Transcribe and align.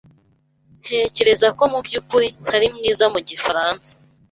Ntekereza 0.83 1.47
ko 1.57 1.63
mubyukuri 1.71 2.27
ntari 2.45 2.67
mwiza 2.75 3.05
mu 3.13 3.19
gifaransa. 3.29 3.91